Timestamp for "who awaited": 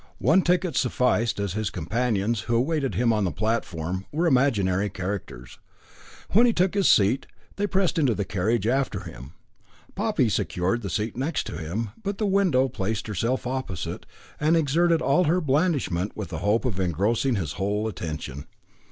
2.49-2.95